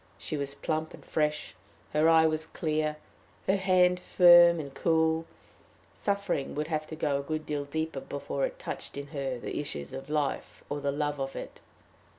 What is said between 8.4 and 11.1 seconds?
it touched in her the issues of life, or the